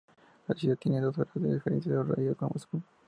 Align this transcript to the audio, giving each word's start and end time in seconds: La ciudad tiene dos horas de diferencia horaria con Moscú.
La 0.47 0.55
ciudad 0.55 0.77
tiene 0.77 0.99
dos 0.99 1.15
horas 1.19 1.35
de 1.35 1.53
diferencia 1.53 1.99
horaria 1.99 2.33
con 2.33 2.49
Moscú. 2.51 2.81